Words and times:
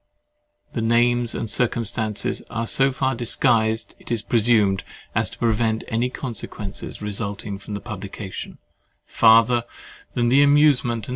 The 0.73 0.81
names 0.81 1.35
and 1.35 1.47
circumstances 1.47 2.41
are 2.49 2.65
so 2.65 2.91
far 2.91 3.13
disguised, 3.13 3.93
it 3.99 4.11
is 4.11 4.23
presumed, 4.23 4.83
as 5.13 5.29
to 5.29 5.37
prevent 5.37 5.83
any 5.89 6.09
consequences 6.09 7.03
resulting 7.03 7.59
from 7.59 7.75
the 7.75 7.81
publication, 7.81 8.57
farther 9.05 9.63
than 10.15 10.29
the 10.29 10.41
amusement 10.41 10.57
or 10.57 10.65
sympathy 10.65 10.89
of 10.89 10.89
the 10.89 11.07
reader. 11.07 11.09